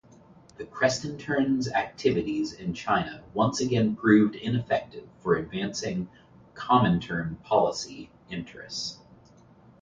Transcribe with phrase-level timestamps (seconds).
[0.57, 6.09] The Krestintern's activities in China once again proved ineffective for advancing
[6.55, 8.97] Comintern policy interests.